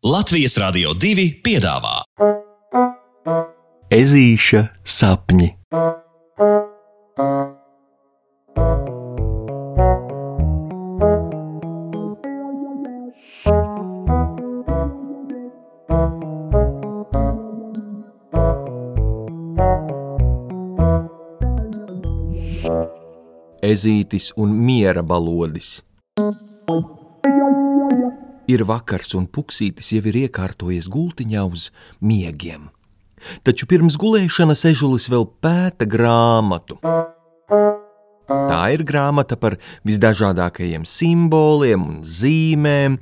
Latvijas 0.00 0.54
Rādio 0.56 0.94
2 0.96 1.26
piedāvā 1.44 1.98
Ezīša 3.92 4.62
sapņi. 4.80 5.50
Ezītis 23.60 24.32
un 24.40 24.56
miera 24.64 25.04
balodis. 25.04 25.82
Ir 28.50 28.64
vakars, 28.66 29.14
un 29.14 29.28
puksītis 29.30 29.92
jau 29.94 30.02
ir 30.10 30.24
iekārtojies 30.24 30.88
gultiņā 30.90 31.46
uz 31.46 31.68
miegiem. 32.02 32.68
Taču 33.46 33.68
pirms 33.70 33.98
gulēšanas 34.00 34.64
ežulis 34.72 35.06
vēl 35.12 35.28
pēta 35.44 35.86
grāmatu. 35.86 36.80
Tā 38.30 38.60
ir 38.74 38.84
grāmata 38.86 39.36
par 39.38 39.56
visdažādākajiem 39.86 40.86
simboliem 40.86 41.86
un 41.86 42.00
zīmēm. 42.06 42.98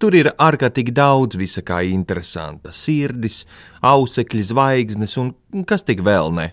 Tur 0.00 0.16
ir 0.16 0.32
ārkārtīgi 0.32 0.94
daudz 0.96 1.36
visa 1.40 1.64
kā 1.64 1.82
interesanta- 1.88 2.72
sirdis, 2.82 3.44
ausekļi, 3.80 4.48
zvaigznes 4.52 5.18
un 5.18 5.34
kas 5.64 5.84
tik 5.84 6.00
vēl 6.00 6.32
ne. 6.32 6.52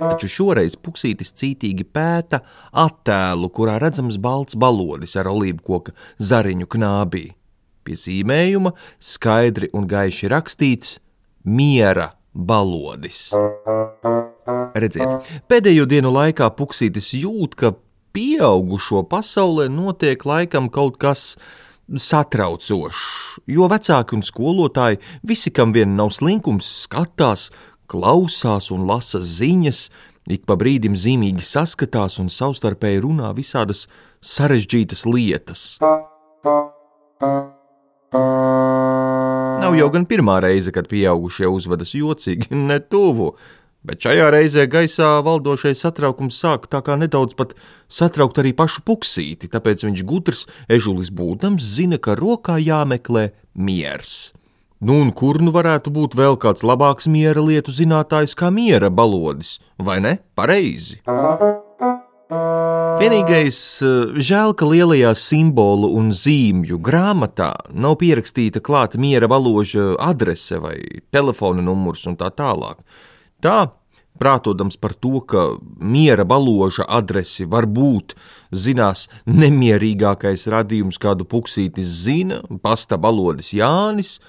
Taču 0.00 0.30
šoreiz 0.32 0.78
puksītis 0.80 1.34
cītīgi 1.36 1.84
pēta 1.92 2.40
attēlu, 2.72 3.50
kurā 3.52 3.76
redzams 3.82 4.16
balts 4.22 4.56
balodis 4.56 5.16
ar 5.20 5.28
olīvu 5.28 5.60
koka 5.66 5.94
zariņu 6.16 6.68
knābī. 6.72 7.26
Pie 7.84 7.96
zīmējuma 8.00 8.72
skaidri 8.96 9.70
un 9.76 9.86
gaiši 9.90 10.30
rakstīts 10.32 10.98
miera 11.44 12.10
balodis. 12.32 13.30
Redziet, 14.80 15.30
pēdējo 15.50 15.86
dienu 15.90 16.12
laikā 16.14 16.48
puksītis 16.56 17.12
jūt, 17.20 17.56
ka 17.60 17.74
pieaugušo 18.16 19.04
pasaulē 19.10 19.68
notiek 19.72 20.24
laikam 20.26 20.70
kaut 20.72 20.96
kas 21.02 21.34
satraucošs, 21.90 23.40
jo 23.50 23.66
vecāki 23.70 24.14
un 24.14 24.22
skolotāji 24.22 25.00
visi, 25.26 25.50
kam 25.50 25.74
vien 25.74 25.96
nav 25.98 26.12
slinkums, 26.14 26.68
skatās, 26.86 27.48
klausās 27.90 28.70
un 28.74 28.86
lasa 28.88 29.20
ziņas, 29.22 29.88
ik 30.30 30.46
pa 30.46 30.56
brīdim 30.60 30.94
zīmīgi 30.98 31.44
saskatās 31.44 32.20
un 32.22 32.30
savstarpēji 32.30 33.02
runā 33.06 33.32
visādas 33.36 33.86
sarežģītas 34.22 35.06
lietas. 35.10 35.64
Nav 39.60 39.76
jau 39.76 39.88
gan 39.92 40.06
pirmā 40.08 40.40
reize, 40.44 40.72
kad 40.74 40.88
pieaugušie 40.90 41.48
uzvedas 41.50 41.94
jocīgi, 41.94 42.54
ne 42.70 42.78
tuvu, 42.80 43.32
bet 43.86 44.02
šajā 44.06 44.30
reizē 44.34 44.66
gaisā 44.70 45.12
valdošais 45.26 45.82
satraukums 45.84 46.38
sāk 46.40 46.68
tā 46.72 46.82
kā 46.86 46.96
nedaudz 47.00 47.36
pat 47.38 47.54
satraukt 47.90 48.40
arī 48.42 48.54
pašu 48.56 48.84
puksīti, 48.86 49.50
tāpēc 49.52 49.86
viņš 49.88 50.04
gudrs, 50.08 50.44
ežulis 50.68 51.12
būdams, 51.14 51.64
zina, 51.76 52.00
ka 52.02 52.18
rokā 52.18 52.60
jāmeklē 52.60 53.30
miers. 53.54 54.32
Nu, 54.80 54.94
un 54.96 55.10
kur 55.12 55.36
nu 55.44 55.52
varētu 55.52 55.90
būt 55.92 56.14
vēl 56.16 56.38
kāds 56.40 56.62
labāks 56.64 57.04
miera 57.04 57.42
lietu 57.44 57.72
zinātājs 57.76 58.32
kā 58.32 58.48
miera 58.48 58.88
balodis, 58.88 59.58
vai 59.76 59.98
ne? 60.00 60.14
Pareizi! 60.32 61.02
Vienīgais 63.00 63.58
žēl, 64.24 64.54
ka 64.56 64.70
lielajā 64.70 65.12
simbolu 65.20 65.92
un 65.98 66.08
zīmju 66.16 66.80
grāmatā 66.80 67.50
nav 67.76 67.98
pierakstīta 68.00 68.64
klāta 68.64 68.96
miera 68.96 69.28
valoža 69.28 69.98
adrese 70.00 70.56
vai 70.64 70.78
telefona 71.12 71.60
numurs 71.68 72.08
un 72.08 72.16
tā 72.16 72.32
tālāk. 72.32 72.80
Tā, 73.44 73.60
prātodams 74.16 74.80
par 74.80 74.96
to, 74.96 75.20
ka 75.20 75.50
miera 75.76 76.24
valoža 76.24 76.88
adresi 76.88 77.44
var 77.44 77.68
būt 77.68 78.16
zinās 78.48 79.10
nemierīgākais 79.28 80.48
radījums, 80.48 80.96
kādu 80.96 81.28
puksītis 81.28 81.98
zina, 82.08 82.40
pasta 82.64 82.96
balodis 82.96 83.52
Jānis, 83.52 84.22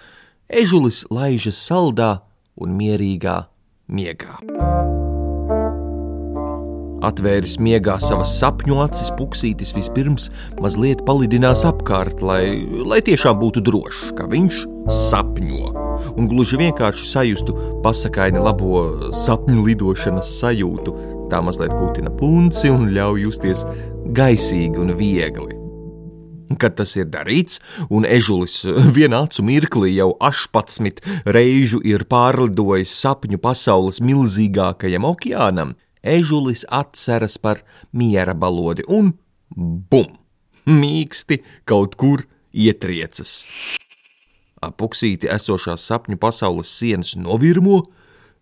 ežulis 0.51 1.05
laižas 1.11 1.59
saldā 1.63 2.19
un 2.59 2.75
mierīgā 2.77 3.37
miegā. 3.87 4.35
Atvēris 7.01 7.55
miegā 7.57 7.95
savas 8.03 8.35
sapņu 8.37 8.75
acis, 8.83 9.09
puksītis 9.17 9.71
vispirms 9.73 10.27
mazliet 10.61 11.01
palidinās 11.07 11.63
apkārt, 11.65 12.21
lai, 12.21 12.61
lai 12.85 12.99
tiešām 13.01 13.39
būtu 13.41 13.63
drošs, 13.65 14.11
ka 14.19 14.27
viņš 14.29 14.59
sapņo. 15.09 15.71
Un 16.13 16.27
gluži 16.29 16.59
vienkārši 16.61 17.07
sajustu 17.09 17.55
pasakaini 17.85 18.43
labo 18.43 18.83
sapņu 19.17 19.65
lidošanas 19.65 20.35
sajūtu. 20.43 20.93
Tā 21.33 21.41
mazliet 21.41 21.73
kutina 21.73 22.13
punci 22.21 22.69
un 22.69 22.91
ļauj 22.93 23.25
justies 23.25 23.65
gaisīgi 24.13 24.77
un 24.83 24.93
viegli. 24.99 25.60
Kad 26.59 26.77
tas 26.79 26.95
ir 26.97 27.07
darīts, 27.13 27.59
un 27.89 28.05
ežulis 28.07 28.61
vienā 28.95 29.23
acu 29.27 29.45
mirklī 29.45 29.93
jau 29.95 30.11
18 30.19 31.03
reižu 31.35 31.81
ir 31.87 32.07
pārlidojis 32.09 32.95
sapņu 33.03 33.39
pasaules 33.41 34.01
milzīgākajam 34.03 35.05
okeānam, 35.11 35.75
ežulis 36.01 36.65
atceras 36.67 37.37
par 37.37 37.61
miera 37.93 38.33
balodi 38.33 38.87
un 38.87 39.13
bum! 39.55 40.17
Mīksti 40.61 41.39
kaut 41.65 41.95
kur 41.97 42.21
ietriecas. 42.53 43.39
Apuksīti 44.61 45.29
esošās 45.33 45.87
sapņu 45.89 46.19
pasaules 46.21 46.69
sienas 46.69 47.15
novirmo, 47.17 47.81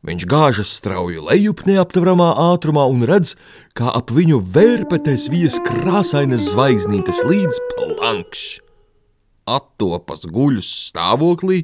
viņš 0.07 0.25
gāžas 0.29 0.71
strauji 0.79 1.23
lejup 1.23 1.65
neaptveramā 1.67 2.29
ātrumā 2.49 2.85
un 2.91 3.05
redz, 3.07 3.35
kā 3.77 3.91
ap 3.95 4.13
viņu 4.15 4.41
vērpetēs 4.55 5.29
vies 5.33 5.59
krāsainas 5.65 6.51
zvaigznītes 6.53 7.23
līdz 7.27 7.63
plankšs. 7.73 8.45
Attopas 9.49 10.27
guļus 10.29 10.69
stāvoklī 10.91 11.63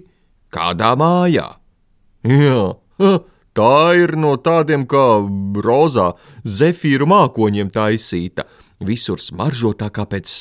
kādā 0.54 0.96
mājā. 0.98 1.52
Jā, 2.26 2.62
ha, 2.98 3.14
Tā 3.56 3.96
ir 3.96 4.18
no 4.20 4.34
tādiem 4.36 4.84
kā 4.84 5.04
rozā 5.64 6.10
zefīru 6.44 7.08
mākoņiem 7.08 7.70
taisīta. 7.72 8.44
Visur 8.84 9.22
smaržo 9.24 9.72
tā 9.80 9.88
kā 9.96 10.04
pēc, 10.12 10.34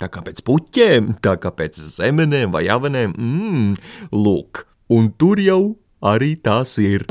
tā 0.00 0.08
kā 0.08 0.22
pēc 0.24 0.40
puķiem, 0.46 1.10
tā 1.20 1.34
kā 1.42 1.52
pēc 1.52 1.76
zemenēm 1.76 2.54
vai 2.54 2.64
avenēm. 2.72 3.12
Mmm, 3.12 3.74
lūk, 4.16 4.64
un 4.88 5.10
tur 5.20 5.42
jau 5.44 5.60
arī 6.02 6.34
tās 6.36 6.76
ir. 6.82 7.06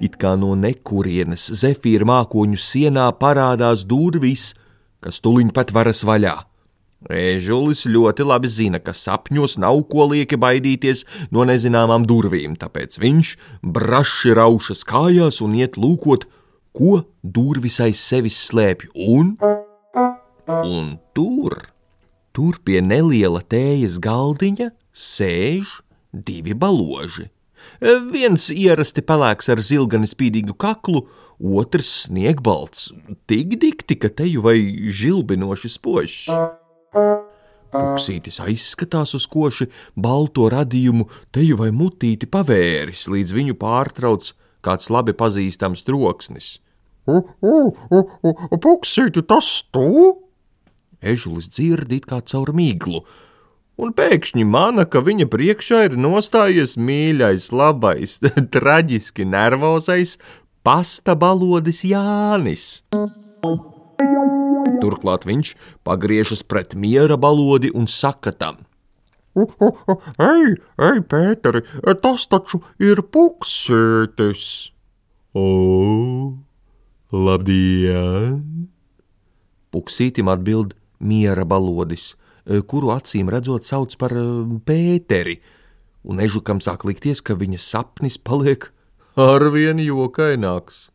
It 0.00 0.16
kā 0.20 0.34
no 0.38 0.54
nekurienes 0.58 1.50
zefīra 1.60 2.06
mākoņu 2.08 2.58
sienā 2.60 3.10
parādās 3.20 3.84
durvis, 3.88 4.52
kas 5.04 5.20
tuliņ 5.24 5.52
pat 5.54 5.72
varas 5.74 6.04
vaļā. 6.06 6.36
Ēžulis 7.12 7.84
ļoti 7.90 8.24
labi 8.24 8.48
zina, 8.48 8.78
ka 8.80 8.94
sapņos 8.96 9.58
nav 9.60 9.82
ko 9.92 10.06
lieki 10.14 10.38
baidīties 10.40 11.04
no 11.34 11.44
nezināmām 11.44 12.06
durvīm, 12.08 12.54
tāpēc 12.56 12.96
viņš 13.02 13.34
braši 13.60 14.32
raušas 14.38 14.86
kājās 14.88 15.42
un 15.44 15.58
iet 15.58 15.76
lūkot, 15.76 16.24
ko 16.72 17.02
durvis 17.20 17.76
aiz 17.84 18.00
sevis 18.00 18.38
slēpj, 18.48 18.88
un, 18.96 19.34
un 20.48 20.94
tur, 21.12 21.58
tur 22.32 22.56
pie 22.64 22.80
neliela 22.80 23.44
tējas 23.44 24.00
galdiņa 24.00 24.72
sēž 24.94 25.83
divi 26.14 26.54
baloži. 26.54 27.28
Viens 28.12 28.50
ierasti 28.52 29.02
pelēks 29.02 29.48
ar 29.52 29.62
zilgani 29.62 30.08
spīdīgu 30.08 30.54
kaklu, 30.60 31.06
otrs 31.40 31.90
sniegbalts, 32.04 32.92
tik 33.30 33.56
dikti, 33.60 33.96
ka 33.98 34.10
teju 34.12 34.44
vai 34.44 34.58
žilbinoši 34.94 35.70
spožs. 35.72 36.28
Puksītis 37.74 38.38
aizskatās 38.44 39.16
uz 39.18 39.26
koši 39.26 39.66
balto 39.98 40.46
radījumu, 40.52 41.08
teju 41.34 41.58
vai 41.58 41.72
mutīti 41.74 42.28
pavēris, 42.30 43.08
līdz 43.10 43.34
viņu 43.34 43.56
pārtrauc 43.58 44.30
kāds 44.64 44.92
labi 44.94 45.16
pazīstams 45.16 45.82
troksnis. 45.88 46.58
Puksīti, 48.64 49.24
tas 49.26 49.48
tu? 49.74 49.88
Ežulis 51.04 51.50
dzird 51.50 51.90
it 51.92 52.06
kā 52.08 52.22
caur 52.24 52.54
miglu, 52.56 53.02
un 53.80 53.92
pēkšņi 53.96 54.44
mana, 54.46 54.84
ka 54.86 55.02
viņa 55.04 55.26
priekšā 55.30 55.84
ir 55.88 55.96
nostājies 56.00 56.76
mīļais, 56.78 57.50
labais, 57.54 58.18
traģiski 58.54 59.26
nervozais 59.28 60.18
pasta 60.64 61.16
balodis 61.18 61.84
Jānis. 61.86 62.84
Turklāt 64.82 65.26
viņš 65.28 65.54
pagriežas 65.86 66.42
pret 66.46 66.74
miera 66.74 67.18
balodi 67.20 67.70
un 67.74 67.86
saka 67.90 68.32
tam: 68.32 68.62
Ej, 69.34 70.54
ej, 70.78 71.00
Pēteri, 71.10 71.64
tas 72.02 72.26
taču 72.30 72.60
ir 72.78 73.02
puksētis! 73.02 74.44
O, 75.34 75.46
labdien! 77.10 78.70
Puksītim 79.74 80.30
atbild 80.30 80.76
miera 81.02 81.42
balodis, 81.42 82.12
kuru 82.44 82.92
acīm 82.94 83.30
redzot 83.32 83.64
sauc 83.64 83.96
par 84.00 84.12
eh, 84.16 84.24
Pēteri, 84.68 85.38
un 86.04 86.20
ežukam 86.20 86.60
sāk 86.60 86.84
likties, 86.84 87.22
ka 87.24 87.36
viņa 87.40 87.60
sapnis 87.62 88.18
paliek 88.20 88.70
arvien 89.32 89.80
jokaināks. 89.80 90.90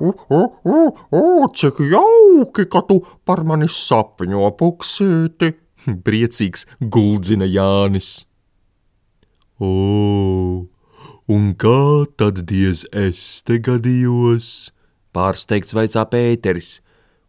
O, 0.00 0.10
o, 0.30 0.78
o, 1.14 1.22
cik 1.54 1.78
jauki, 1.92 2.66
ka 2.70 2.82
tu 2.86 3.00
par 3.26 3.44
mani 3.46 3.68
sapņo 3.70 4.50
puksīti! 4.58 5.54
Priecīgs 6.06 6.66
guldzina 6.80 7.46
Jānis. 7.48 8.26
O, 9.60 10.66
un 11.28 11.48
kā 11.60 12.04
tad 12.20 12.42
diez 12.48 12.84
es 12.96 13.42
te 13.44 13.58
gadījos? 13.60 14.70
Pārsteigts 15.16 15.74
vaicā 15.74 16.04
Pēteris, 16.10 16.78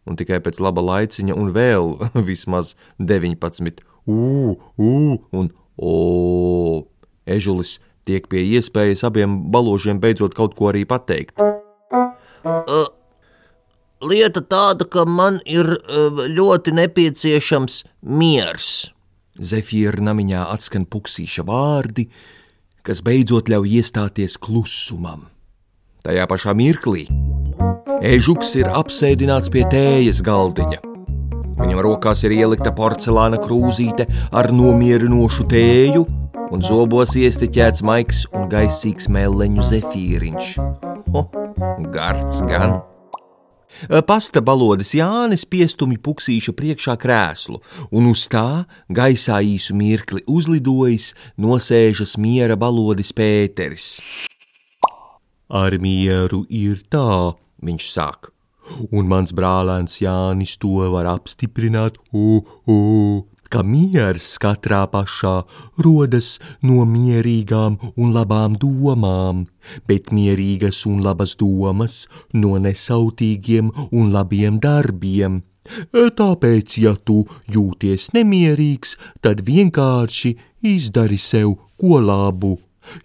un 0.08 0.18
tikai 0.18 0.40
pēc 0.42 0.60
laba 0.62 0.82
laiciņa 0.84 1.36
un 1.38 1.52
vēl 1.54 1.96
vismaz 2.28 2.74
19. 2.98 3.82
Ū, 4.10 4.56
ū, 4.82 4.94
un 5.38 5.50
o, 5.78 5.92
ežulis 7.26 7.78
tiek 8.06 8.26
pie 8.30 8.42
iespējas 8.56 9.04
abiem 9.06 9.38
baložiem 9.54 10.00
beidzot 10.02 10.34
kaut 10.34 10.56
ko 10.58 10.72
arī 10.72 10.82
pateikt. 10.88 11.38
Uh, 12.42 12.88
lieta 14.02 14.42
tāda, 14.42 14.88
ka 14.90 15.06
man 15.06 15.38
ir 15.46 15.76
uh, 15.78 16.24
ļoti 16.26 16.74
nepieciešams 16.74 17.82
miers. 18.02 18.90
Zefīra 19.38 20.02
namiņā 20.10 20.42
atskan 20.52 20.84
puksīša 20.90 21.46
vārdi, 21.48 22.08
kas 22.84 23.00
beidzot 23.06 23.48
ļauj 23.48 23.78
iestāties 23.78 24.36
klusumam. 24.42 25.28
Tajā 26.02 26.26
pašā 26.26 26.52
mirklī 26.58 27.06
ežuks 28.02 28.56
ir 28.58 28.70
apsēdināts 28.70 29.52
pie 29.52 29.62
tējas 29.70 30.22
galdiņa. 30.26 30.82
Viņam 31.62 31.82
rokās 31.86 32.24
ir 32.26 32.34
ielikta 32.34 32.72
porcelāna 32.74 33.38
krūzīte 33.42 34.08
ar 34.34 34.50
nomierinošu 34.50 35.46
tēju, 35.52 36.06
un 36.52 36.64
zobos 36.64 37.14
iestiķēts 37.16 37.84
maigs 37.86 38.24
un 38.34 38.48
gaisīgs 38.50 39.08
meleņu 39.12 39.68
zefīriņš. 39.70 40.54
Ho, 41.14 41.28
gards 41.94 42.42
gan! 42.48 42.80
Pasta 44.06 44.42
balodis 44.44 44.92
Jānis 44.94 45.46
piestumi 45.48 45.96
puksīša 45.96 46.52
priekšā 46.58 46.96
krēslu, 47.00 47.62
un 47.90 48.10
uz 48.10 48.26
tā 48.30 48.64
gaisā 48.92 49.40
īsu 49.42 49.74
mirkli 49.78 50.20
uzlidojis 50.28 51.12
nosēžas 51.40 52.18
miera 52.20 52.58
balodis 52.58 53.14
Pēteris. 53.16 53.86
Ar 55.52 55.76
mieru 55.80 56.44
ir 56.48 56.84
tā, 56.92 57.32
viņš 57.62 57.90
sāk, 57.92 58.30
un 58.90 59.10
mans 59.10 59.34
brālēns 59.36 60.00
Jānis 60.02 60.56
to 60.62 60.88
var 60.92 61.08
apstiprināt, 61.10 61.98
u, 62.12 62.42
u, 62.66 62.78
ka 63.52 63.60
miers 63.66 64.26
katrā 64.40 64.82
pašā 64.92 65.34
rodas 65.84 66.38
no 66.64 66.86
mierīgām 66.88 67.76
un 68.00 68.14
labām 68.16 68.56
domām, 68.64 69.46
bet 69.88 70.08
mierīgas 70.16 70.82
un 70.88 71.02
labas 71.04 71.36
domas 71.42 71.96
no 72.32 72.56
nesautīgiem 72.66 73.72
un 73.90 74.12
labiem 74.16 74.60
darbiem. 74.62 75.42
Tāpēc, 75.92 76.78
ja 76.82 76.96
tu 76.96 77.22
jūties 77.54 78.08
nemierīgs, 78.16 78.96
tad 79.22 79.44
vienkārši 79.46 80.34
izdari 80.74 81.20
sev 81.20 81.54
ko 81.78 82.00
labu. 82.02 82.56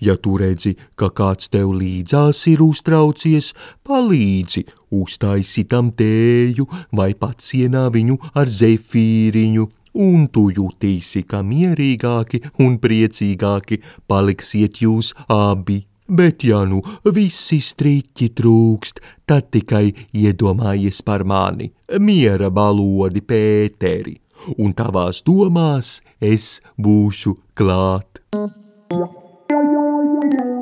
Ja 0.04 0.18
tu 0.18 0.38
redzi, 0.42 0.76
ka 0.96 1.10
kāds 1.10 1.52
tev 1.54 1.74
līdzās 1.78 2.44
ir 2.52 2.64
uztraucies, 2.66 3.54
palīdzi, 3.88 4.66
uztaisi 4.98 5.66
tam 5.72 5.92
tēju 5.92 6.68
vai 6.96 7.14
pacienā 7.14 7.88
viņu 7.94 8.20
ar 8.36 8.52
zefīriņu, 8.60 9.68
un 9.98 10.28
tu 10.34 10.48
jutīsi, 10.54 11.24
ka 11.28 11.42
mierīgāki 11.44 12.44
un 12.64 12.78
priecīgāki 12.82 13.82
paliksiet 14.08 14.82
jūs 14.84 15.14
abi. 15.34 15.84
Bet, 16.08 16.46
ja 16.48 16.62
nu 16.64 16.80
visi 17.04 17.58
strīķi 17.60 18.30
trūkst, 18.38 19.02
tad 19.28 19.50
tikai 19.52 19.90
iedomājies 20.16 21.02
par 21.04 21.26
mani, 21.28 21.68
miera 22.00 22.48
balodi 22.48 23.26
Pēteri, 23.28 24.16
un 24.56 24.72
tavās 24.78 25.20
domās 25.28 25.98
es 26.24 26.62
būšu 26.80 27.36
klāt. 27.60 28.24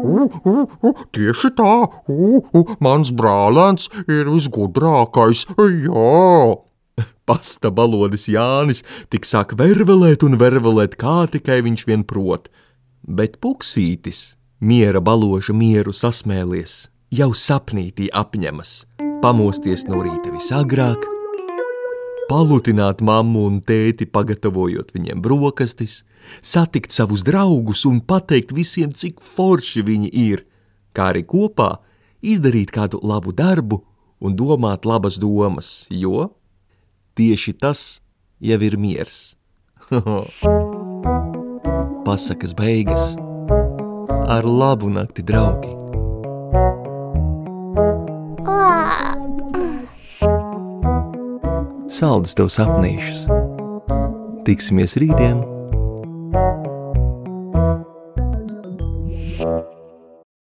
U, 0.05 0.27
u, 0.45 0.55
u, 0.85 0.93
tieši 1.15 1.51
tā, 1.57 1.73
u, 2.11 2.41
u, 2.45 2.63
mans 2.83 3.11
brālēns 3.15 3.89
ir 4.05 4.29
visgudrākais, 4.29 5.47
jā! 5.57 6.55
Pasta 7.25 7.71
balodis 7.73 8.27
Jānis 8.29 8.83
tik 9.09 9.25
sāk 9.25 9.55
vervelēt 9.57 10.23
un 10.27 10.37
vervelēt, 10.37 10.93
kā 11.01 11.25
tikai 11.33 11.63
viņš 11.65 11.87
vien 11.89 12.05
prot, 12.05 12.51
bet 13.01 13.39
puksītis 13.41 14.35
miera 14.61 15.01
baloža 15.01 15.55
mieru 15.57 15.93
sasmēlies, 15.93 16.77
jau 17.09 17.31
sapnītī 17.33 18.11
apņemas, 18.13 18.77
pamosties 19.25 19.87
no 19.89 20.05
rīta 20.05 20.37
visagrāk, 20.37 21.14
palutināt 22.29 23.01
mammu 23.05 23.45
un 23.49 23.61
tēti, 23.61 24.07
pagatavojot 24.09 24.93
viņiem 24.95 25.21
brokastis, 25.23 26.03
satikt 26.41 26.91
savus 26.95 27.23
draugus 27.25 27.85
un 27.89 28.01
pateikt 28.01 28.53
visiem, 28.55 28.91
cik 28.91 29.21
forši 29.21 29.85
viņi 29.85 30.09
ir, 30.25 30.45
kā 30.95 31.11
arī 31.13 31.23
kopā 31.27 31.77
izdarīt 32.25 32.73
kādu 32.73 32.99
labu 33.03 33.33
darbu 33.35 33.83
un 34.19 34.35
domāt 34.37 34.85
labas 34.85 35.19
domas, 35.21 35.85
jo 35.89 36.31
tieši 37.15 37.53
tas 37.53 38.01
jau 38.41 38.59
ir 38.61 38.77
miers. 38.77 39.35
Pasakas 42.05 42.53
beigas 42.57 43.15
ar 44.25 44.45
labu 44.45 44.89
nakti, 44.89 45.21
draugi! 45.21 45.84
Saldus 51.95 52.35
tev 52.35 52.49
sapnīšus! 52.51 53.21
Tiksimies 54.43 54.97
rītdien! 54.99 55.54